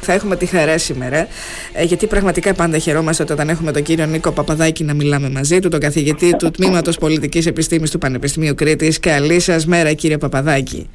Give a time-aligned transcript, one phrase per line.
[0.00, 1.26] Θα έχουμε τη χαρά σήμερα,
[1.72, 5.68] ε, γιατί πραγματικά πάντα χαιρόμαστε όταν έχουμε τον κύριο Νίκο Παπαδάκη να μιλάμε μαζί του,
[5.68, 9.00] τον καθηγητή του Τμήματος Πολιτικής Επιστήμης του Πανεπιστημίου Κρήτης.
[9.00, 10.90] Καλή σας μέρα κύριε Παπαδάκη.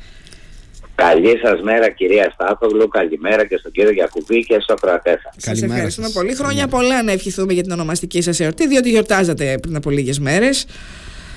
[0.96, 2.88] Καλή σας μέρα, κυρία Στάθογλου.
[2.88, 5.34] Καλημέρα και στον κύριο Γιακουβή και στο κρατέσα.
[5.38, 6.36] Σας ευχαριστούμε πολύ.
[6.36, 10.66] Χρόνια πολλά να ευχηθούμε για την ονομαστική σας εορτή, διότι γιορτάζατε πριν από λίγες μέρες.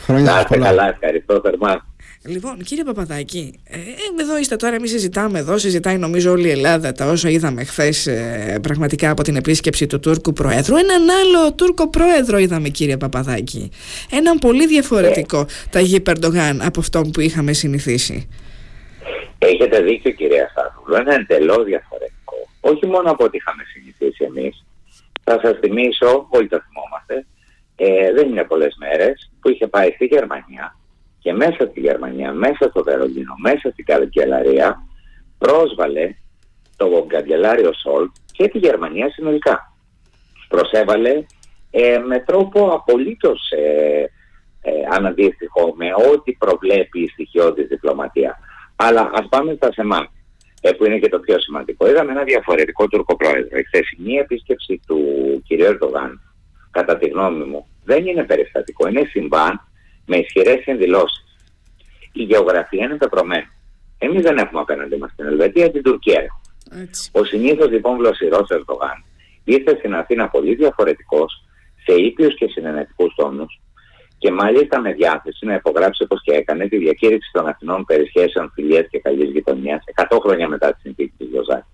[0.04, 1.86] Χρόνια να είστε καλά, ευχαριστώ θερμά.
[2.26, 3.76] Λοιπόν, κύριε Παπαδάκη, ε,
[4.20, 8.06] εδώ είστε τώρα, εμείς συζητάμε εδώ, συζητάει νομίζω όλη η Ελλάδα τα όσα είδαμε χθες
[8.06, 10.76] ε, πραγματικά από την επίσκεψη του Τούρκου Προέδρου.
[10.76, 13.70] Έναν άλλο Τούρκο Πρόεδρο είδαμε, κύριε Παπαδάκη.
[14.10, 15.44] Έναν πολύ διαφορετικό ε.
[15.70, 18.28] Ταγί Περντογάν από αυτό που είχαμε συνηθίσει.
[19.38, 22.48] Έχετε δίκιο κυρία Σάρφουλου, είναι εντελώ διαφορετικό.
[22.60, 24.64] Όχι μόνο από ό,τι είχαμε συνηθίσει εμείς.
[25.24, 27.26] Θα σας θυμίσω, όλοι το θυμόμαστε,
[27.76, 30.77] ε, δεν είναι πολλές μέρες που είχε πάει στη Γερμανία
[31.18, 34.82] και μέσα στη Γερμανία, μέσα στο Βερολίνο, μέσα στην Καγκελαρία,
[35.38, 36.14] πρόσβαλε
[36.76, 39.72] το καγκελάριο Σολ και τη Γερμανία συνολικά.
[40.48, 41.24] Προσέβαλε
[41.70, 44.10] ε, με τρόπο απολύτως ε,
[44.60, 48.38] ε, αναντίστοιχο με ό,τι προβλέπει η στοιχειώδης διπλωματία.
[48.76, 50.08] Αλλά ας πάμε στα σεμά,
[50.60, 51.88] ε, που είναι και το πιο σημαντικό.
[51.88, 53.58] Είδαμε ένα διαφορετικό Τούρκο πρόεδρο.
[53.58, 54.98] Η χθεσινή επίσκεψη του
[55.48, 55.50] κ.
[55.50, 56.20] Ερντογάν,
[56.70, 58.88] κατά τη γνώμη μου, δεν είναι περιστατικό.
[58.88, 59.67] Είναι συμβάν
[60.08, 61.24] με ισχυρές ενδηλώσεις.
[62.12, 63.48] Η γεωγραφία είναι πεπρωμένη.
[63.98, 66.88] Εμείς δεν έχουμε απέναντι μας την Ελβετία, την Τουρκία έχουμε.
[67.12, 69.04] Ο συνήθως λοιπόν βλοσιρό Ερντογάν
[69.44, 71.44] ήρθε στην Αθήνα πολύ διαφορετικός,
[71.84, 73.60] σε ήπιους και συνενετικούς τόνους,
[74.18, 78.50] και μάλιστα με διάθεση να υπογράψει όπως και έκανε τη διακήρυξη των Αθηνών περί σχέσεων
[78.54, 81.66] φιλίας και καλής γειτονία 100 χρόνια μετά τη συνθήκη της Λιωζάκη.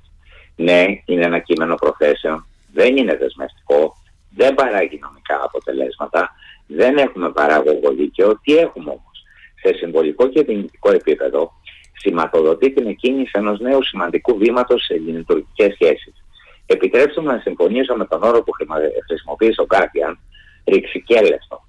[0.57, 3.97] Ναι, είναι ένα κείμενο προθέσεων, δεν είναι δεσμευτικό,
[4.37, 6.34] δεν παράγει νομικά αποτελέσματα,
[6.77, 8.41] δεν έχουμε παράγωγο δίκαιο.
[8.43, 9.25] Τι έχουμε όμως,
[9.63, 11.53] σε συμβολικό και δυνητικό επίπεδο,
[11.97, 16.15] σηματοδοτεί την εκκίνηση ενός νέου σημαντικού βήματος σε ελληνοτουρκικέ σχέσεις.
[16.67, 18.53] Επιτρέψτε μου να συμφωνήσω με τον όρο που
[19.07, 20.15] χρησιμοποίησε ο Guardian,
[20.65, 21.65] ρηξικέλευτο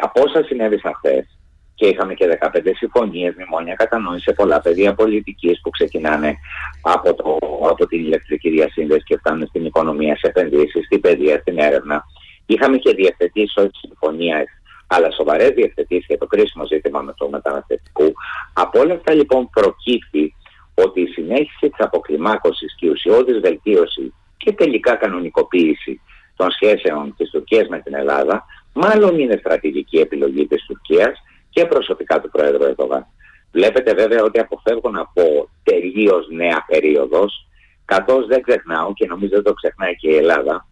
[0.00, 1.26] από όσα συνέβησαν χθες,
[1.74, 6.36] και είχαμε και 15 συμφωνίες, μνημόνια κατανόηση σε πολλά πεδία πολιτικής που ξεκινάνε
[6.82, 7.38] από, το,
[7.70, 12.04] από την ηλεκτρική διασύνδεση και φτάνουν στην οικονομία, σε επενδύσεις, στην παιδεία, στην έρευνα.
[12.46, 14.44] Είχαμε και διευθετήσεις όχι συμφωνία,
[14.86, 18.12] αλλά σοβαρές διευθετήσεις για το κρίσιμο ζήτημα με το μεταναστευτικό.
[18.52, 20.34] Από όλα αυτά λοιπόν προκύπτει
[20.74, 26.00] ότι η συνέχιση της αποκλιμάκωσης και η ουσιώδης βελτίωση και τελικά κανονικοποίηση
[26.36, 31.12] των σχέσεων της Τουρκίας με την Ελλάδα μάλλον είναι στρατηγική επιλογή της Τουρκίας
[31.50, 33.06] και προσωπικά του Πρόεδρου Ερντογάν.
[33.52, 37.46] Βλέπετε βέβαια ότι αποφεύγω να πω τελείως νέα περίοδος,
[37.84, 40.66] καθώς δεν ξεχνάω και νομίζω δεν το ξεχνάει και η Ελλάδα,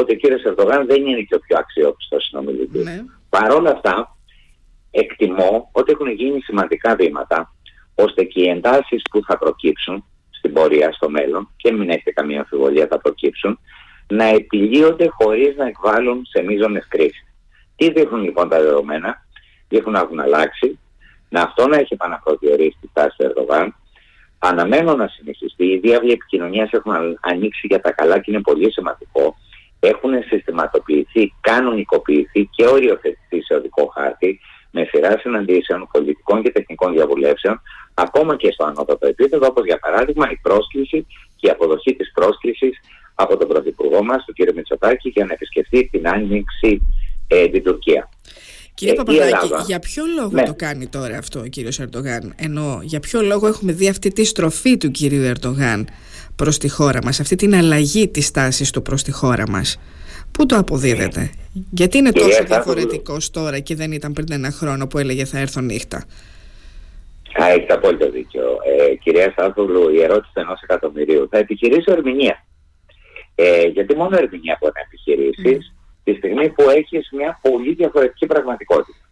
[0.00, 2.84] ότι ο κύριος Ερντογάν δεν είναι και ο πιο αξιόπιστος συνομιλητής.
[2.84, 3.04] Ναι.
[3.28, 4.16] Παρ' όλα αυτά,
[4.90, 7.54] εκτιμώ ότι έχουν γίνει σημαντικά βήματα,
[7.94, 12.38] ώστε και οι εντάσεις που θα προκύψουν στην πορεία στο μέλλον, και μην έχετε καμία
[12.38, 13.58] αμφιβολία θα προκύψουν,
[14.08, 17.26] να επιλύονται χωρίς να εκβάλλουν σε μείζονες κρίσεις.
[17.76, 19.26] Τι δείχνουν λοιπόν τα δεδομένα,
[19.68, 20.78] δείχνουν να έχουν αλλάξει,
[21.28, 23.74] να αυτό να έχει επαναπροσδιορίσει τη στάση του Ερδογάν.
[24.38, 25.64] Αναμένω να συνεχιστεί.
[25.66, 29.36] Οι διάβλοι επικοινωνίας έχουν ανοίξει για τα καλά και είναι πολύ σημαντικό.
[29.80, 34.40] Έχουν συστηματοποιηθεί, κανονικοποιηθεί και οριοθετηθεί σε οδικό χάρτη
[34.70, 37.60] με σειρά συναντήσεων πολιτικών και τεχνικών διαβουλεύσεων,
[37.94, 41.06] ακόμα και στο ανώτατο επίπεδο, όπως για παράδειγμα η πρόσκληση
[41.36, 42.78] και η αποδοχή της πρόσκλησης
[43.14, 44.54] από τον Πρωθυπουργό μας, τον κ.
[44.54, 46.82] Μητσοτάκη, για να επισκεφτεί την άνοιξη
[47.28, 48.08] ε, την Τουρκία.
[48.78, 50.42] Κύριε ε, Παπαδάκη, για ποιο λόγο ναι.
[50.42, 54.24] το κάνει τώρα αυτό ο κύριος Ερντογάν, ενώ για ποιο λόγο έχουμε δει αυτή τη
[54.24, 55.88] στροφή του κύριου Ερντογάν
[56.36, 59.80] προς τη χώρα μας, αυτή την αλλαγή της τάσης του προς τη χώρα μας;
[60.32, 61.30] Πού το αποδίδεται,
[61.70, 65.60] γιατί είναι τόσο διαφορετικός τώρα και δεν ήταν πριν ένα χρόνο που έλεγε θα έρθω
[65.60, 66.04] νύχτα.
[67.42, 68.42] Α, έχετε απόλυτο δίκιο.
[68.42, 71.28] Ε, κυρία Στάθουλου, η ερώτηση ενός εκατομμυρίου.
[71.30, 72.44] Θα επιχειρήσω ερμηνεία.
[73.34, 75.72] Ε, γιατί μόνο ερμηνεία μπορεί να επιχειρήσεις
[76.08, 79.04] τη στιγμή που έχεις μια πολύ διαφορετική πραγματικότητα.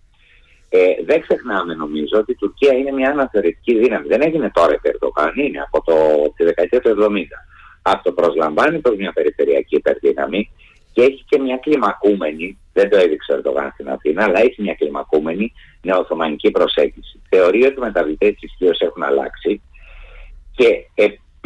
[0.69, 4.07] Ε, δεν ξεχνάμε νομίζω ότι η Τουρκία είναι μια αναθεωρητική δύναμη.
[4.09, 5.95] Δεν έγινε τώρα η Ερντογάν, είναι από το,
[6.37, 7.15] τη δεκαετία του 70.
[7.83, 10.51] Αυτό προσλαμβάνει προς μια περιφερειακή υπερδύναμη
[10.93, 14.75] και έχει και μια κλιμακούμενη, δεν το έδειξε ο Ερντογάν στην Αθήνα, αλλά έχει μια
[14.75, 15.53] κλιμακούμενη
[15.83, 17.22] νεοοθωμανική προσέγγιση.
[17.28, 19.63] Θεωρεί ότι οι μεταβλητές της ισχύω έχουν αλλάξει
[20.57, 20.69] και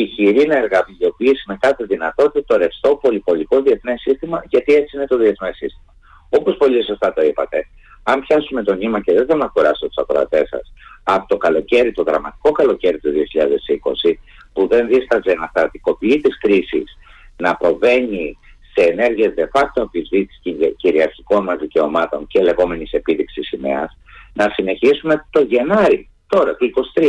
[0.01, 5.17] επιχειρεί να εργαλειοποιήσει με κάθε δυνατότητα το ρευστό πολυπολικό διεθνές σύστημα, γιατί έτσι είναι το
[5.17, 5.95] διεθνές σύστημα.
[6.29, 7.67] Όπως πολύ σωστά το είπατε,
[8.03, 11.93] αν πιάσουμε το νήμα και δεν θέλω να κουράσω τους ακροατές σας, από το καλοκαίρι,
[11.93, 14.19] το δραματικό καλοκαίρι του 2020,
[14.53, 16.97] που δεν δίσταζε να στρατικοποιεί τις κρίσεις,
[17.37, 18.39] να προβαίνει
[18.75, 20.41] σε ενέργειες de facto αμφισβήτηση
[20.77, 23.99] κυριαρχικών μας δικαιωμάτων και λεγόμενης επίδειξης σημαίας,
[24.33, 27.09] να συνεχίσουμε το Γενάρη τώρα, του 23,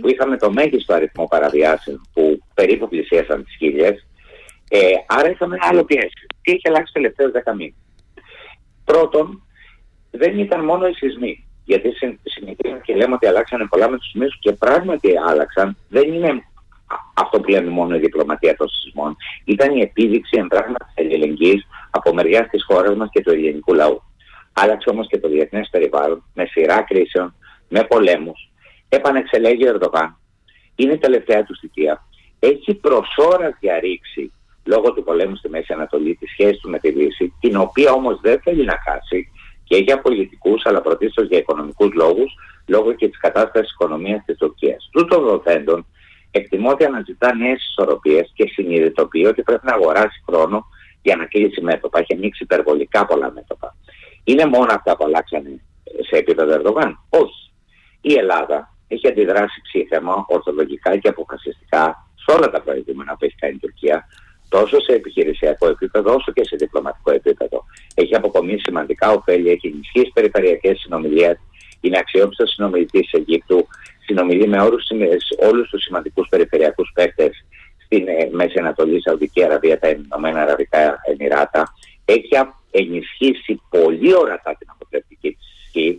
[0.00, 4.06] που είχαμε το μέγιστο αριθμό παραβιάσεων που περίπου πλησίασαν τις χίλιες,
[4.70, 6.26] ε, άρα είχαμε άλλο πιέσεις.
[6.42, 7.74] Τι έχει αλλάξει τελευταίους 10 μήνες.
[8.84, 9.42] Πρώτον,
[10.10, 11.46] δεν ήταν μόνο οι σεισμοί.
[11.64, 11.92] Γιατί
[12.24, 15.76] συνεχίζουμε και λέμε ότι αλλάξανε πολλά με τους σεισμούς και πράγματι άλλαξαν.
[15.88, 16.42] Δεν είναι
[17.14, 19.16] αυτό που λέμε μόνο η διπλωματία των σεισμών.
[19.44, 24.02] Ήταν η επίδειξη εμπράγματος αλληλεγγύης από μεριά της χώρας μας και του ελληνικού λαού.
[24.52, 27.34] Άλλαξε όμως και το διεθνές περιβάλλον με σειρά κρίσεων,
[27.68, 28.51] με πολέμους.
[28.96, 30.18] Επανεξελέγει ο Ερντογάν.
[30.74, 32.06] Είναι τελευταία του θητεία.
[32.38, 34.32] Έχει προσώρα διαρρήξει
[34.64, 38.20] λόγω του πολέμου στη Μέση Ανατολή της σχέσης του με τη Δύση, την οποία όμως
[38.20, 39.30] δεν θέλει να χάσει
[39.64, 42.34] και για πολιτικούς αλλά πρωτίστως για οικονομικούς λόγους,
[42.66, 44.88] λόγω και της κατάστασης οικονομίας της Τουρκίας.
[44.92, 45.86] Τούτο δοθέντων,
[46.30, 50.64] εκτιμώ ότι αναζητά νέες ισορροπίες και συνειδητοποιεί ότι πρέπει να αγοράσει χρόνο
[51.02, 51.98] για να κλείσει μέτωπα.
[51.98, 53.76] Έχει ανοίξει υπερβολικά πολλά μέτωπα.
[54.24, 55.60] Είναι μόνο αυτά που αλλάξανε
[56.08, 56.98] σε επίπεδο Ερδογάν.
[57.08, 57.50] Όχι.
[58.00, 63.54] Η Ελλάδα έχει αντιδράσει ψύχαιμα, ορθολογικά και αποφασιστικά σε όλα τα προηγούμενα που έχει κάνει
[63.54, 64.06] η Τουρκία,
[64.48, 67.64] τόσο σε επιχειρησιακό επίπεδο όσο και σε διπλωματικό επίπεδο.
[67.94, 71.36] Έχει αποκομίσει σημαντικά ωφέλη, έχει ενισχύσει περιφερειακές συνομιλίες,
[71.80, 73.66] είναι αξιόπιστος συνομιλητής της Αιγύπτου,
[74.06, 77.44] συνομιλεί με όλους τους σημαντικούς περιφερειακούς παίκτες
[77.84, 81.74] στην ε, Μέση Ανατολή, Σαουδική Αραβία, τα Ηνωμένα Αραβικά Εμμυράτα.
[82.04, 82.28] Έχει
[82.70, 85.98] ενισχύσει πολύ ορατά την αποτρεπτική της ισχύ.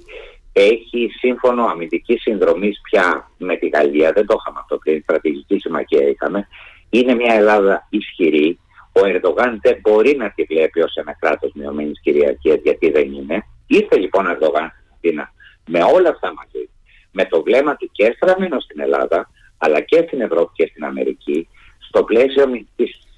[0.53, 6.07] Έχει σύμφωνο αμυντικής συνδρομής πια με τη Γαλλία, δεν το είχαμε αυτό πριν, στρατηγική συμμαχία
[6.07, 6.47] είχαμε.
[6.89, 8.59] Είναι μια Ελλάδα ισχυρή.
[8.91, 13.45] Ο Ερντογάν δεν μπορεί να τη βλέπει ως ένα κράτος μειωμένης κυριαρχίας, γιατί δεν είναι.
[13.67, 15.21] Ήρθε λοιπόν ο Ερντογάν στην
[15.65, 16.69] με όλα αυτά μαζί,
[17.11, 21.47] με το βλέμμα του και στραμμένο στην Ελλάδα, αλλά και στην Ευρώπη και στην Αμερική,
[21.87, 22.45] στο πλαίσιο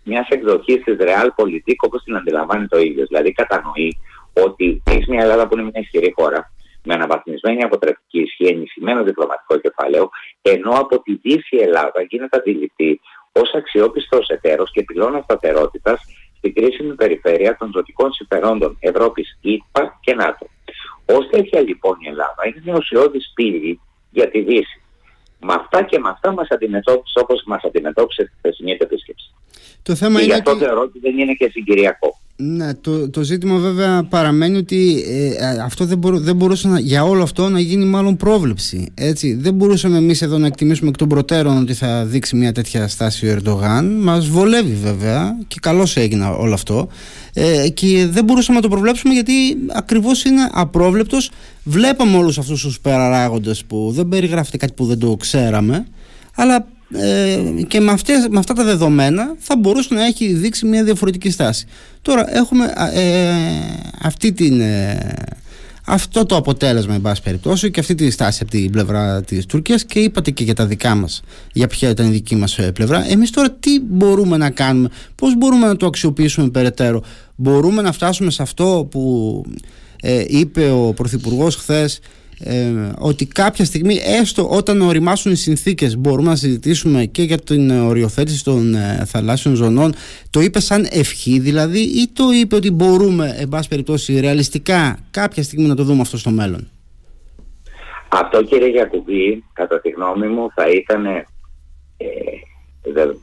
[0.03, 3.07] μιας εκδοχής της Realpolitik όπως την αντιλαμβάνει το ίδιος.
[3.07, 3.97] Δηλαδή, κατανοεί
[4.33, 6.51] ότι έχει μια Ελλάδα που είναι μια ισχυρή χώρα,
[6.85, 10.09] με αναβαθμισμένη αποτρεπτική ισχύ, ενισχυμένο διπλωματικό κεφάλαιο,
[10.41, 13.01] ενώ από τη Δύση Ελλάδα γίνεται αντιληπτή
[13.31, 16.01] ως αξιόπιστος εταίρος και πυλώνας σταθερότητας
[16.37, 20.47] στην κρίσιμη περιφέρεια των ζωτικών συμφερόντων Ευρώπης, ΗΠΑ και ΝΑΤΟ.
[21.05, 23.79] Ω τέτοια λοιπόν η Ελλάδα είναι μια ουσιώδης πύλη
[24.11, 24.81] για τη Δύση.
[25.39, 29.33] Με αυτά και με αυτά μας αντιμετώπισε όπως μας αντιμετώπισε τη χθεσινή επίσκεψη.
[29.83, 32.19] Το θέμα και είναι γι' αυτό θεωρώ ότι δεν είναι και συγκυριακό.
[32.37, 36.79] Ναι, το, το ζήτημα βέβαια παραμένει ότι ε, ε, αυτό δεν, μπορού, δεν μπορούσε να,
[36.79, 38.91] για όλο αυτό να γίνει μάλλον πρόβλεψη.
[38.93, 39.33] Έτσι.
[39.33, 43.27] Δεν μπορούσαμε εμείς εδώ να εκτιμήσουμε εκ των προτέρων ότι θα δείξει μια τέτοια στάση
[43.27, 43.85] ο Ερντογάν.
[43.85, 46.87] Μας βολεύει βέβαια και καλώς έγινε όλο αυτό.
[47.33, 49.31] Ε, και δεν μπορούσαμε να το προβλέψουμε γιατί
[49.73, 51.31] ακριβώς είναι απρόβλεπτος.
[51.63, 55.87] Βλέπαμε όλους αυτούς τους παράγοντε που δεν περιγράφεται κάτι που δεν το ξέραμε.
[56.35, 56.67] Αλλά
[56.99, 61.29] ε, και με, αυτές, με αυτά τα δεδομένα θα μπορούσε να έχει δείξει μια διαφορετική
[61.29, 61.65] στάση.
[62.01, 63.31] Τώρα έχουμε ε,
[64.01, 65.13] αυτή την, ε,
[65.85, 69.85] αυτό το αποτέλεσμα εν πάση περιπτώσει και αυτή τη στάση από την πλευρά της Τουρκίας
[69.85, 71.21] και είπατε και για τα δικά μας
[71.53, 75.37] για ποια ήταν η δική μας ε, πλευρά εμείς τώρα τι μπορούμε να κάνουμε πώς
[75.37, 77.03] μπορούμε να το αξιοποιήσουμε περαιτέρω;
[77.35, 79.43] Μπορούμε να φτάσουμε σε αυτό που
[80.27, 81.99] είπε ο Πρωθυπουργός χθες
[82.39, 87.71] ε, ότι κάποια στιγμή έστω όταν οριμάσουν οι συνθήκες μπορούμε να συζητήσουμε και για την
[87.71, 89.93] οριοθέτηση των ε, θαλάσσιων ζωνών.
[90.29, 95.43] Το είπε σαν ευχή δηλαδή ή το είπε ότι μπορούμε εν πάση περιπτώσει ρεαλιστικά κάποια
[95.43, 96.69] στιγμή να το δούμε αυτό στο μέλλον;
[98.07, 101.23] Αυτό κύριε Γιακουβή κατά τη γνώμη μου θα ήταν ε,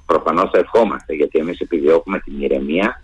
[0.07, 3.03] προφανώς θα ευχόμαστε γιατί εμείς επιδιώκουμε την ηρεμία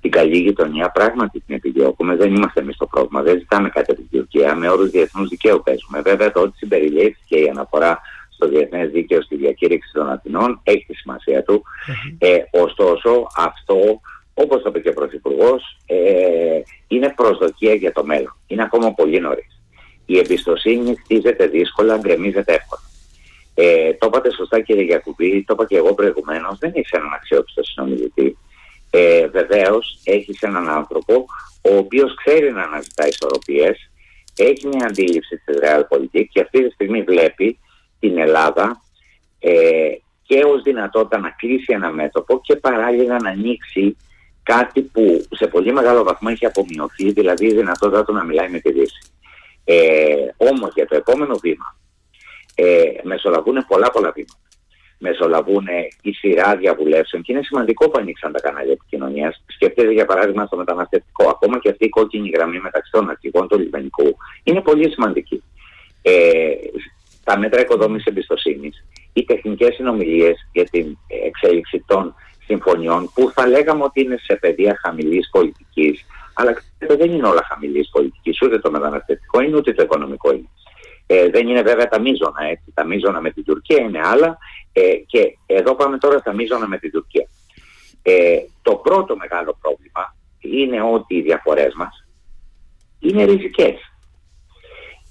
[0.00, 2.16] την καλή γειτονιά πράγματι την επιδιώκουμε.
[2.16, 3.22] Δεν είμαστε εμείς το πρόβλημα.
[3.22, 4.54] Δεν ζητάμε κάτι από την Τουρκία.
[4.54, 6.00] Με όρους διεθνούς δικαίου παίζουμε.
[6.00, 10.94] Βέβαια, το ότι συμπεριλήφθηκε η αναφορά στο διεθνές δίκαιο στη διακήρυξη των Αθηνών έχει τη
[10.94, 11.62] σημασία του.
[12.18, 14.00] Ε, ωστόσο, αυτό,
[14.34, 18.36] όπως το είπε και ο Πρωθυπουργός, ε, είναι προσδοκία για το μέλλον.
[18.46, 19.60] Είναι ακόμα πολύ νωρίς.
[20.06, 22.82] Η εμπιστοσύνη χτίζεται δύσκολα, γκρεμίζεται εύκολα.
[23.54, 27.62] Ε, το είπατε σωστά κύριε Γιακουμπή, το είπα και εγώ προηγουμένως, δεν έχει έναν αξιόπιστο
[27.62, 28.36] συνομιλητή
[28.90, 31.24] ε, βεβαίως έχεις έναν άνθρωπο
[31.62, 33.90] ο οποίος ξέρει να αναζητά ισορροπίες,
[34.36, 37.58] έχει μια αντίληψη της Realpolitik και αυτή τη στιγμή βλέπει
[38.00, 38.82] την Ελλάδα
[39.38, 39.90] ε,
[40.22, 43.96] και ως δυνατότητα να κλείσει ένα μέτωπο και παράλληλα να ανοίξει
[44.42, 48.58] κάτι που σε πολύ μεγάλο βαθμό έχει απομειωθεί, δηλαδή η δυνατότητα του να μιλάει με
[48.58, 49.12] τη Δύση.
[49.64, 51.76] Ε, όμως για το επόμενο βήμα
[52.54, 54.47] ε, μεσολαβούν πολλά πολλά βήματα
[54.98, 55.66] μεσολαβούν
[56.02, 59.42] η σειρά διαβουλεύσεων και είναι σημαντικό που ανοίξαν τα κανάλια επικοινωνίας.
[59.46, 61.28] Σκεφτείτε για παράδειγμα στο μεταναστευτικό.
[61.28, 65.42] Ακόμα και αυτή η κόκκινη γραμμή μεταξύ των αρχηγών του λιμενικού είναι πολύ σημαντική.
[66.02, 66.52] Ε,
[67.24, 72.14] τα μέτρα οικοδόμησης εμπιστοσύνης, οι τεχνικές συνομιλίες για την εξέλιξη των
[72.46, 77.88] συμφωνιών που θα λέγαμε ότι είναι σε παιδεία χαμηλής πολιτικής, αλλά δεν είναι όλα χαμηλής
[77.90, 80.48] πολιτικής, ούτε το μεταναστευτικό είναι, ούτε το οικονομικό είναι.
[81.10, 82.72] Ε, δεν είναι βέβαια τα μείζωνα έτσι.
[82.74, 84.38] Τα μείζωνα με την Τουρκία είναι άλλα
[84.72, 87.28] ε, και εδώ πάμε τώρα στα μείζωνα με την Τουρκία.
[88.02, 92.06] Ε, το πρώτο μεγάλο πρόβλημα είναι ότι οι διαφορές μας
[92.98, 93.74] είναι ριζικές.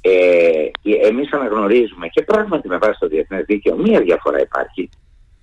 [0.02, 0.70] Ε,
[1.08, 4.90] εμείς αναγνωρίζουμε και πράγματι με βάση το διεθνές δίκαιο μία διαφορά υπάρχει.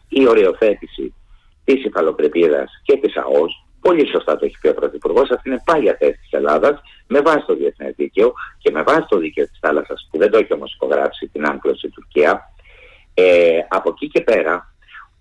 [0.08, 1.14] Η οριοθέτηση
[1.64, 5.96] της υφαλοκρηπίδας και της ΑΟΣ, πολύ σωστά το έχει πει ο Πρωθυπουργός, αυτή είναι πάγια
[5.98, 10.08] θέση της Ελλάδας με βάση το διεθνές δίκαιο και με βάση το δίκαιο της θάλασσας
[10.10, 12.52] που δεν το έχει όμως υπογράψει την άγκλωση Τουρκία.
[13.14, 14.74] Ε, από εκεί και πέρα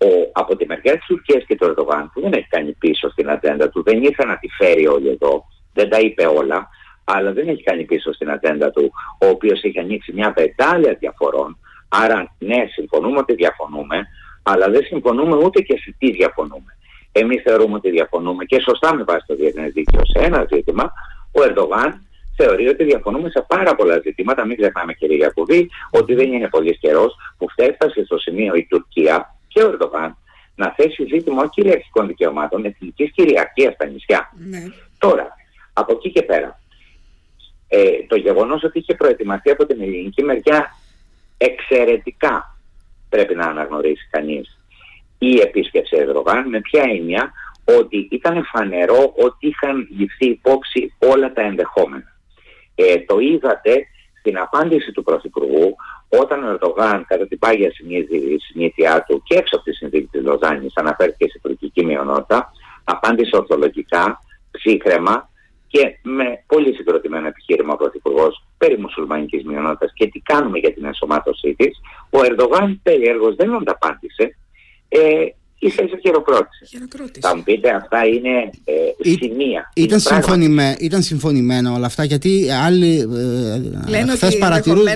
[0.04, 3.30] ο, από τη μεριά της Τουρκίας και του Ερντογάν που δεν έχει κάνει πίσω στην
[3.30, 6.68] ατζέντα του, δεν ήρθε να τη φέρει όλοι εδώ, δεν τα είπε όλα,
[7.04, 11.58] αλλά δεν έχει κάνει πίσω στην ατζέντα του, ο οποίος έχει ανοίξει μια πετάλια διαφορών.
[11.88, 14.06] Άρα, ναι, συμφωνούμε ότι διαφωνούμε,
[14.42, 16.76] αλλά δεν συμφωνούμε ούτε και σε τι διαφωνούμε.
[17.16, 20.92] Εμείς θεωρούμε ότι διαφωνούμε και σωστά με βάση το διεθνές δίκαιο σε ένα ζήτημα.
[21.32, 22.00] Ο Ερντογάν
[22.36, 24.44] θεωρεί ότι διαφωνούμε σε πάρα πολλά ζητήματα.
[24.46, 29.36] Μην ξεχνάμε, κύριε Γιακουβή, ότι δεν είναι πολύς καιρός που φτέφτασε στο σημείο η Τουρκία
[29.48, 30.16] και ο Ερντογάν
[30.54, 34.30] να θέσει ζήτημα όχι κυριαρχικών δικαιωμάτων, εθνικής κυριαρχίας στα νησιά.
[34.48, 34.62] Ναι.
[34.98, 35.28] Τώρα,
[35.72, 36.60] από εκεί και πέρα,
[37.68, 40.76] ε, το γεγονός ότι είχε προετοιμαστεί από την ελληνική μεριά
[41.36, 42.58] εξαιρετικά
[43.08, 44.58] πρέπει να αναγνωρίσει κανείς
[45.26, 47.32] η επίσκεψη Ερδογάν με ποια έννοια;
[47.78, 52.12] Ότι ήταν φανερό ότι είχαν ληφθεί υπόψη όλα τα ενδεχόμενα.
[52.74, 53.86] Ε, το είδατε
[54.18, 55.76] στην απάντηση του Πρωθυπουργού
[56.08, 57.70] όταν ο Ερδογάν κατά την πάγια
[58.50, 62.52] συνήθειά του και έξω από τη συνθήκη της Λοζάνης αναφέρθηκε σε τουρκική μειονότητα,
[62.84, 64.18] απάντησε ορθολογικά,
[64.50, 65.28] ψύχρεμα
[65.66, 70.84] και με πολύ συγκροτημένο επιχείρημα ο Πρωθυπουργός περί μουσουλμανικής μειονότητας και τι κάνουμε για την
[70.84, 74.36] ενσωμάτωσή της, ο Ερντογάν περιέργω δεν ανταπάντησε.
[74.98, 75.26] Ε,
[75.58, 76.66] ίσα ίσα χειροκρότησε.
[77.20, 79.72] Θα μου πείτε, αυτά είναι ε, σημεία.
[79.74, 82.98] Ήταν, συμφωνημέ, ήταν συμφωνημένα όλα αυτά, γιατί άλλοι
[83.92, 84.38] ε, χθες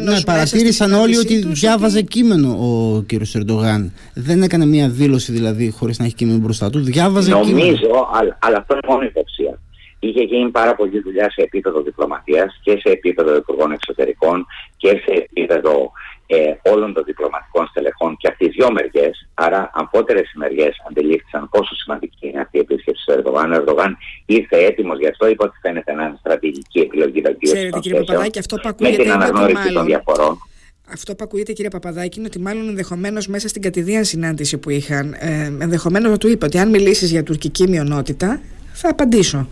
[0.02, 3.92] ναι, παρατήρησαν όλοι ότι διάβαζε κείμενο ο κύριος Ερντογάν.
[4.14, 6.78] Δεν έκανε μια δήλωση δηλαδή χωρίς να έχει κείμενο μπροστά του.
[6.78, 8.08] Διάβαζε Νομίζω, κείμενο.
[8.12, 9.58] αλλά, αλλά αυτό είναι μόνο υποψία
[9.98, 15.12] είχε γίνει πάρα πολλή δουλειά σε επίπεδο διπλωματίας και σε επίπεδο υπουργών εξωτερικών και σε
[15.12, 15.90] επίπεδο
[16.30, 19.28] ε, όλων των διπλωματικών στελεχών και από τις δύο μεριές.
[19.34, 23.52] Άρα, αμφότερες οι μεριέ αντιλήφθησαν πόσο σημαντική είναι αυτή η επίσκεψη του Ερδογάν.
[23.52, 27.80] Ο Ερδογάν ήρθε έτοιμος γι' αυτό, είπε ότι φαίνεται να είναι στρατηγική επιλογή βελτίωση των
[27.80, 30.38] κύριε Παπαδάκη, αυτό που με την αναγνώριση των διαφορών.
[30.92, 35.16] Αυτό που ακούγεται, κύριε Παπαδάκη, είναι ότι μάλλον ενδεχομένως μέσα στην κατηδίαν συνάντηση που είχαν,
[35.18, 38.40] ε, ενδεχομένως να του είπε ότι αν μιλήσεις για τουρκική μειονότητα,
[38.72, 39.48] θα απαντήσω.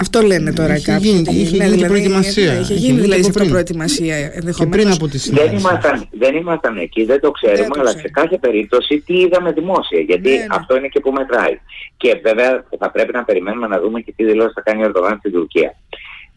[0.00, 1.10] Αυτό λένε τώρα έχει κάποιοι.
[1.10, 2.58] Γίνει, είχε γίνει δηλαδή, προετοιμασία.
[2.60, 4.76] Είχε γίνει δηλαδή σε προετοιμασία ενδεχομένως.
[4.76, 8.38] πριν από τη δεν ήμασταν, δεν ήμασταν εκεί, δεν το ξέρουμε, δεν αλλά σε κάθε
[8.38, 10.00] περίπτωση τι είδαμε δημόσια.
[10.00, 10.46] Γιατί ναι, ναι.
[10.50, 11.58] αυτό είναι και που μετράει.
[11.96, 15.16] Και βέβαια θα πρέπει να περιμένουμε να δούμε και τι δηλώσεις θα κάνει ο Ερντογάν
[15.18, 15.74] στην Τουρκία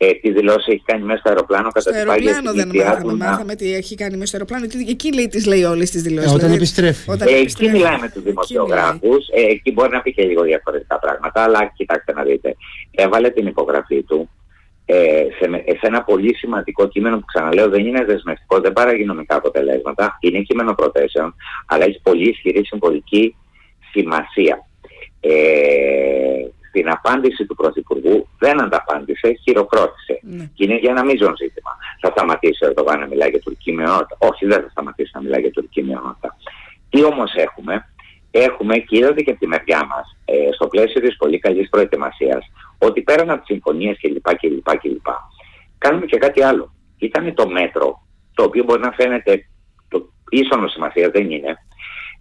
[0.04, 3.56] ε, τι δηλώσεις έχει κάνει μέσα στο αεροπλάνο κατά τη πάγια αεροπλάνο δεν μάθαμε, μάθαμε
[3.56, 4.90] τι έχει κάνει μέσα στο αεροπλάνο.
[4.90, 6.32] Εκεί λέει, τις λέει όλες τις δηλώσεις.
[6.32, 7.12] Ε, όταν δηλαδή, επιστρέφει.
[7.12, 7.70] Όταν ε, επιστρέφει.
[7.70, 9.28] Εκεί μιλάει με τους δημοσιογράφους.
[9.28, 11.44] Ε, εκεί μπορεί να πει και λίγο διαφορετικά πράγματα.
[11.44, 12.56] Αλλά κοιτάξτε να δείτε.
[12.92, 14.30] Έβαλε την υπογραφή του
[14.86, 19.36] ε, σε, σε ένα πολύ σημαντικό κείμενο που ξαναλέω δεν είναι δεσμευτικό, δεν παράγει νομικά
[19.36, 20.18] αποτελέσματα.
[20.20, 23.36] Είναι κείμενο προτέσεων, αλλά έχει πολύ ισχυρή συμβολική
[23.92, 24.66] σημασία.
[25.20, 25.32] Ε,
[26.72, 30.20] στην απάντηση του Πρωθυπουργού δεν ανταπάντησε, χειροκρότησε.
[30.22, 30.50] Ναι.
[30.54, 31.72] Και είναι για ένα μείζον ζήτημα.
[32.02, 35.42] Θα σταματήσει ο Ερντογάν να μιλάει για τουρκική μειονότητα; Όχι, δεν θα σταματήσει να μιλάει
[35.42, 36.36] για τουρκική μειονότητα.
[36.90, 37.74] Τι όμως έχουμε,
[38.32, 42.52] έχουμε και είδατε και από τη μεριά μας, ε, στο πλαίσιο της πολύ καλής προετοιμασίας,
[42.78, 44.36] ότι πέραν από τις συμφωνίες κλπ.
[44.36, 45.08] κλπ, κλπ
[45.84, 46.74] κάνουμε και κάτι άλλο.
[46.98, 49.46] Ήταν το μέτρο, το οποίο μπορεί να φαίνεται
[49.88, 51.58] το ίσονος σημασίας, δεν είναι,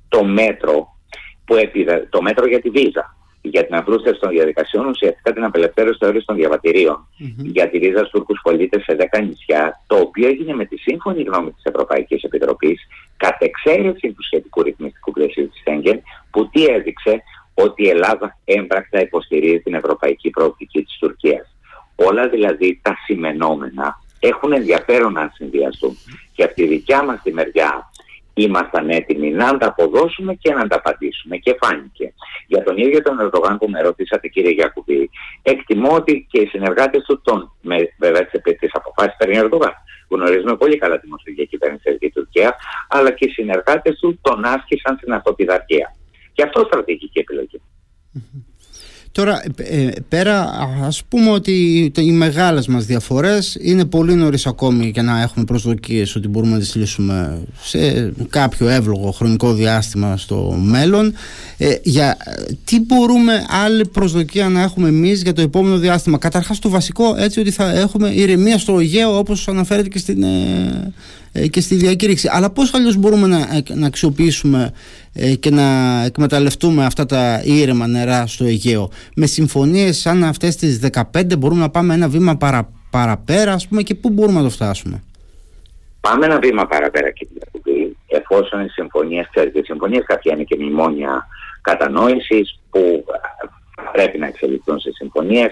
[0.08, 0.98] το μέτρο,
[1.44, 5.98] που επιδε, το μέτρο για τη βίζα για την απλούστευση των διαδικασιών, ουσιαστικά την απελευθέρωση
[5.98, 7.44] των των διαβατηρίων mm-hmm.
[7.44, 11.22] για τη ρίζα στους Τούρκους πολίτες σε 10 νησιά, το οποίο έγινε με τη σύμφωνη
[11.22, 17.22] γνώμη της Ευρωπαϊκής Επιτροπής, κατ' εξαίρεση του σχετικού ρυθμιστικού πλαισίου της Σέγγεν, που τι έδειξε;
[17.54, 21.56] Ότι η Ελλάδα έμπρακτα υποστηρίζει την ευρωπαϊκή προοπτική της Τουρκίας.
[21.94, 25.96] Όλα δηλαδή τα σημενόμενα έχουν ενδιαφέρον να συνδυαστούν.
[26.34, 27.89] Και από τη δικιά μας τη μεριά
[28.42, 32.12] ήμασταν έτοιμοι να ανταποδώσουμε και να ανταπαντήσουμε και φάνηκε.
[32.46, 35.10] Για τον ίδιο τον Ερντογάν που με ρωτήσατε κύριε Γιακουβή,
[35.42, 39.74] εκτιμώ ότι και οι συνεργάτες του τον, με, βέβαια τις αποφάσεις παίρνει ο Ερντογάν,
[40.08, 42.56] γνωρίζουμε πολύ καλά τη μοσχική κυβέρνηση στην Τουρκία,
[42.88, 45.94] αλλά και οι συνεργάτες του τον άσκησαν στην αυτοπιδαρχία.
[46.32, 47.60] Και αυτό στρατηγική επιλογή.
[49.12, 50.50] Τώρα, ε, πέρα
[50.84, 51.52] ας πούμε ότι
[51.96, 56.58] οι μεγάλες μας διαφορές είναι πολύ νωρίς ακόμη για να έχουμε προσδοκίες ότι μπορούμε να
[56.58, 61.14] τις λύσουμε σε κάποιο εύλογο χρονικό διάστημα στο μέλλον.
[61.56, 62.16] Ε, για
[62.64, 67.40] τι μπορούμε άλλη προσδοκία να έχουμε εμείς για το επόμενο διάστημα; Καταρχάς το βασικό έτσι
[67.40, 70.92] ότι θα έχουμε ηρεμία στο Αιγαίο όπως αναφέρεται και στην, ε,
[71.29, 72.28] ε, και στη διακήρυξη.
[72.32, 73.38] Αλλά πώς αλλιώς μπορούμε να,
[73.74, 74.72] να αξιοποιήσουμε
[75.40, 75.64] και να
[76.04, 80.80] εκμεταλλευτούμε αυτά τα ήρεμα νερά στο Αιγαίο; Με συμφωνίες σαν αυτές τις
[81.12, 84.50] 15 μπορούμε να πάμε ένα βήμα παρα, παραπέρα ας πούμε και πού μπορούμε να το
[84.50, 85.02] φτάσουμε;
[86.00, 90.56] Πάμε ένα βήμα παραπέρα κύριε Κουμπή, εφόσον οι συμφωνίες, ξέρετε, οι συμφωνίες κάποια είναι και
[90.58, 91.26] μνημόνια
[91.60, 93.04] κατανόησης που
[93.92, 95.50] πρέπει να εξελιχθούν σε συμφωνίες.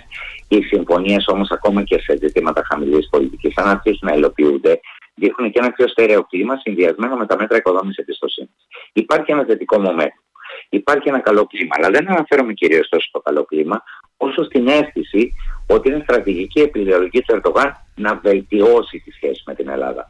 [0.48, 4.80] Οι συμφωνίες όμως ακόμα και σε ζητήματα χαμηλής πολιτικής αν αρχίσουν να υλοποιούνται
[5.18, 8.50] δείχνουν και ένα πιο στερεό κλίμα συνδυασμένο με τα μέτρα οικοδόμησης εμπιστοσύνης.
[8.92, 10.20] Υπάρχει ένα θετικό μομέντο.
[10.68, 13.82] Υπάρχει ένα καλό κλίμα, αλλά δεν αναφέρομαι κυρίως τόσο στο καλό κλίμα,
[14.16, 15.32] όσο στην αίσθηση
[15.66, 20.08] ότι είναι στρατηγική επιδεολογική του Ερντογάν να βελτιώσει τη σχέση με την Ελλάδα.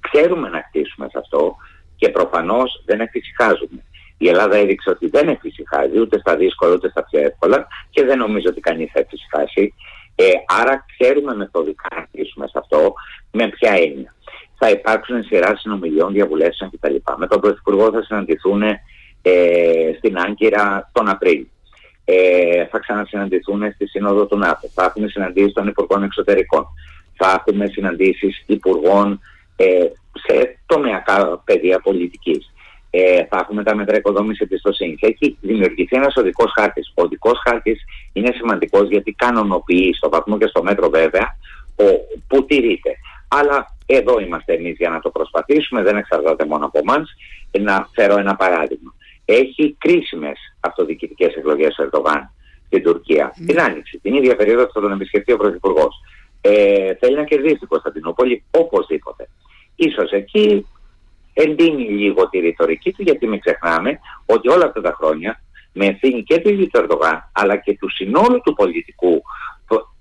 [0.00, 1.56] Ξέρουμε να χτίσουμε σε αυτό
[1.96, 3.84] και προφανώς δεν εφησυχάζουμε.
[4.18, 8.18] Η Ελλάδα έδειξε ότι δεν εφησυχάζει ούτε στα δύσκολα ούτε στα πιο εύκολα και δεν
[8.18, 9.74] νομίζω ότι κανείς θα εφησυχάσει.
[10.14, 10.24] Ε,
[10.60, 12.92] άρα ξέρουμε μεθοδικά να χτίσουμε σε αυτό
[13.30, 14.14] με ποια έννοια.
[14.62, 16.94] Θα υπάρξουν σειράς συνομιλιών, διαβουλεύσεων κτλ.
[17.16, 18.62] Με τον Πρωθυπουργό θα συναντηθούν
[19.22, 21.46] ε, στην Άγκυρα τον Απρίλιο.
[22.04, 24.68] Ε, θα ξανασυναντηθούν στη Σύνοδο του ΝΑΤΟ.
[24.74, 26.66] Θα έχουμε συναντήσεις των Υπουργών Εξωτερικών.
[27.16, 29.20] Θα έχουμε συναντήσεις Υπουργών
[29.56, 32.52] ε, σε τομεακά πεδία πολιτικής.
[32.90, 34.98] Ε, θα έχουμε τα μέτρα οικοδόμησης εμπιστοσύνης.
[35.00, 36.92] Έχει δημιουργηθεί ένας οδικός χάρτης.
[36.94, 37.80] Ο οδικός χάρτης
[38.12, 41.36] είναι σημαντικός γιατί κανονοποιεί στο βαθμό και στο μέτρο βέβαια
[41.76, 41.84] ο,
[42.26, 42.90] που τηρείται.
[43.28, 47.14] Αλλά εδώ είμαστε εμείς για να το προσπαθήσουμε, δεν εξαρτάται μόνο από εμάς.
[47.60, 48.94] Να φέρω ένα παράδειγμα.
[49.24, 52.30] Έχει κρίσιμες αυτοδιοικητικές εκλογές ο Ερντογάν
[52.66, 53.32] στην Τουρκία.
[53.32, 53.44] Mm.
[53.46, 55.94] Την Άνοιξη, την ίδια περίοδο που θα τον επισκεφτεί ο Πρωθυπουργός.
[56.40, 59.28] Ε, θέλει να κερδίσει την Κωνσταντινούπολη οπωσδήποτε.
[59.76, 60.66] Ίσως εκεί
[61.32, 65.42] εντείνει λίγο τη ρητορική του γιατί μην ξεχνάμε ότι όλα αυτά τα χρόνια
[65.72, 69.22] με ευθύνη και του ίδιου του Ερντογάν αλλά και του συνόλου του πολιτικού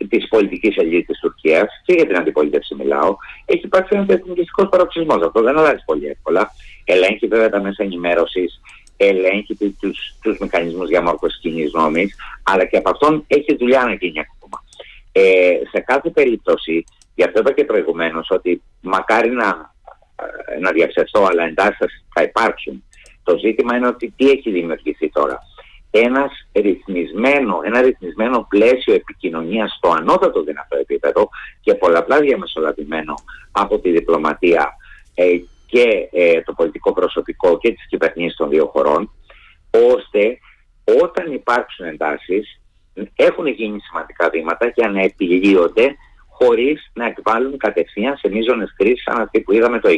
[0.09, 5.25] της πολιτικής ελίτ της Τουρκίας και για την αντιπολίτευση μιλάω έχει υπάρξει ένας εθνικιστικός παροξισμός
[5.25, 6.51] αυτό δεν αλλάζει πολύ εύκολα
[6.85, 8.61] ελέγχει βέβαια τα μέσα ενημέρωσης
[8.97, 14.19] ελέγχει τους, τους μηχανισμούς διαμόρφωσης κοινής νόμης αλλά και από αυτόν έχει δουλειά να γίνει
[14.19, 14.63] ακόμα
[15.11, 16.83] ε, σε κάθε περίπτωση
[17.15, 19.77] γι' αυτό είπα και προηγουμένως ότι μακάρι να
[20.55, 22.83] ε, να διαψευστώ, αλλά εντάσεις θα υπάρξουν.
[23.23, 25.39] Το ζήτημα είναι ότι τι έχει δημιουργηθεί τώρα.
[25.91, 31.29] Ένας ρυθμισμένο, ένα ρυθμισμένο πλαίσιο επικοινωνίας στο ανώτατο δυνατό επίπεδο
[31.61, 33.13] και πολλαπλά διαμεσολαβημένο
[33.51, 34.75] από τη διπλωματία
[35.15, 35.25] ε,
[35.65, 39.11] και ε, το πολιτικό προσωπικό και τις κυβερνήσεις των δύο χωρών,
[39.71, 40.37] ώστε
[41.03, 42.59] όταν υπάρξουν εντάσεις
[43.15, 45.95] έχουν γίνει σημαντικά βήματα για να επιλύονται
[46.39, 49.93] χωρίς να εκβάλουν κατευθείαν σε μείζονες κρίσεις σαν αυτή που είδαμε το 20.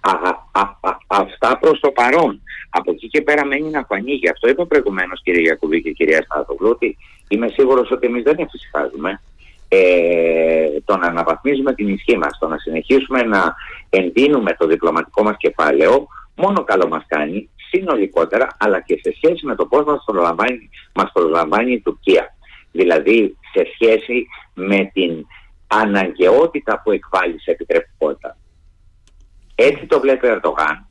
[0.00, 0.12] Α,
[0.52, 2.42] α, α, αυτά προς το παρόν.
[2.70, 4.12] Από εκεί και πέρα μένει να φανεί.
[4.12, 6.96] Γι' αυτό είπα προηγουμένως κύριε Γιακουβή και κυρία Στάθοβλου ότι
[7.28, 9.20] είμαι σίγουρος ότι εμείς δεν εφησυχάζουμε
[9.68, 13.54] ε, το να αναβαθμίζουμε την ισχύ μας, το να συνεχίσουμε να
[13.90, 19.54] εντείνουμε το διπλωματικό μας κεφάλαιο, μόνο καλό μας κάνει συνολικότερα, αλλά και σε σχέση με
[19.54, 22.32] το πώς μας προλαμβάνει, μας προλαμβάνει η Τουρκία
[22.72, 25.26] δηλαδή σε σχέση με την
[25.66, 28.36] αναγκαιότητα που εκβάλλει σε επιτρεπτικότητα.
[29.54, 30.86] Έτσι το βλέπει ο Ερντογάν.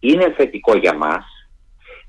[0.00, 1.24] Είναι θετικό για μας.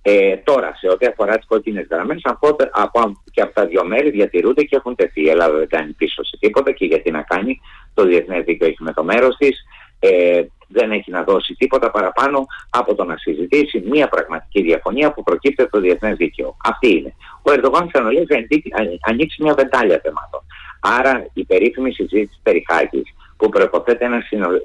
[0.01, 4.09] Ε, τώρα, σε ό,τι αφορά τις κόκκινες γραμμές, από, από, και από τα δύο μέρη
[4.09, 5.21] διατηρούνται και έχουν τεθεί.
[5.21, 7.59] Η Ελλάδα δεν κάνει πίσω σε τίποτα και γιατί να κάνει.
[7.93, 9.63] Το Διεθνές Δίκαιο έχει με το μέρος της.
[9.99, 15.23] Ε, δεν έχει να δώσει τίποτα παραπάνω από το να συζητήσει μια πραγματική διαφωνία που
[15.23, 16.57] προκύπτει από το διεθνές δίκαιο.
[16.63, 17.15] Αυτή είναι.
[17.43, 20.41] Ο Ερντογάν ξαναλέει θα ανοίξει μια βεντάλια θεμάτων.
[20.79, 24.23] Άρα η περίφημη συζήτηση περί Χάκης, που προποθέτει ένα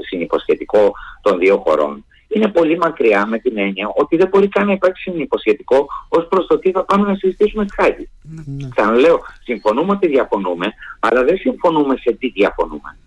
[0.08, 4.72] συνυποσχετικό των δύο χωρών είναι πολύ μακριά με την έννοια ότι δεν μπορεί καν να
[4.72, 8.08] υπάρξει συνυποσχετικό ως προς το τι θα πάμε να συζητήσουμε στη Χάκη.
[8.22, 8.68] Ναι.
[8.74, 10.66] Ξαναλέω, συμφωνούμε ότι διαφωνούμε,
[11.00, 12.98] αλλά δεν συμφωνούμε σε τι διαφωνούμε.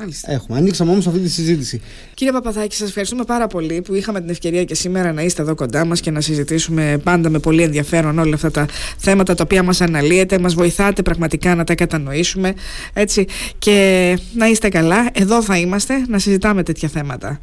[0.00, 0.32] Μάλιστα.
[0.32, 0.58] Έχουμε.
[0.58, 1.82] Ανοίξαμε όμως αυτή τη συζήτηση.
[2.14, 5.54] Κύριε Παπαδάκη, σας ευχαριστούμε πάρα πολύ που είχαμε την ευκαιρία και σήμερα να είστε εδώ
[5.54, 9.62] κοντά μας και να συζητήσουμε πάντα με πολύ ενδιαφέρον όλα αυτά τα θέματα τα οποία
[9.62, 10.38] μας αναλύετε.
[10.38, 12.54] Μας βοηθάτε πραγματικά να τα κατανοήσουμε.
[12.92, 13.26] Έτσι.
[13.58, 15.08] Και να είστε καλά.
[15.12, 17.40] Εδώ θα είμαστε να συζητάμε τέτοια θέματα.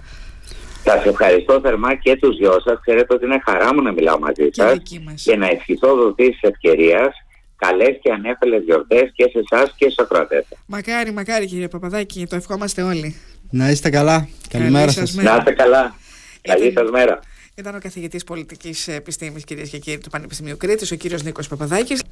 [0.83, 2.79] Σα ευχαριστώ θερμά και τους δυο σας.
[2.81, 4.77] Ξέρετε ότι είναι χαρά μου να μιλάω μαζί σας
[5.23, 7.15] και, να ευχηθώ δοθή της ευκαιρίας
[7.57, 10.45] καλές και ανέφελες γιορτές και σε εσάς και στους ακροατές.
[10.65, 13.15] Μακάρι, μακάρι κύριε Παπαδάκη, το ευχόμαστε όλοι.
[13.49, 14.27] Να είστε καλά.
[14.49, 15.13] Καλημέρα σας.
[15.13, 15.95] Να είστε καλά.
[16.41, 17.19] Καλή σας μέρα.
[17.55, 22.03] Ήταν ο καθηγητής πολιτικής επιστήμης κυρίες και κύριοι του Πανεπιστημίου Κρήτης, ο κύριος Νίκος Παπαδάκης.